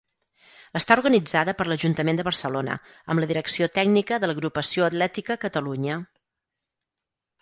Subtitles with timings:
[0.77, 2.77] Està organitzada per l'Ajuntament de Barcelona,
[3.15, 6.01] amb la direcció tècnica de l'Agrupació Atlètica Catalunya.